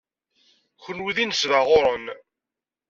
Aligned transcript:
Kenwi 0.83 1.11
d 1.15 1.17
inesbaɣuren. 1.23 2.05